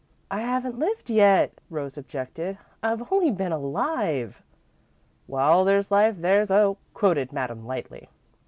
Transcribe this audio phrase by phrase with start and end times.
[0.31, 2.57] "I haven't lived yet," Rose objected.
[2.81, 4.41] "I've only been alive."
[5.27, 8.09] "'While there's life there's hope,'" quoted Madame lightly.